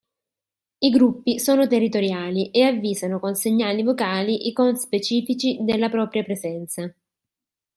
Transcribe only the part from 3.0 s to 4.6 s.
con segnali vocali i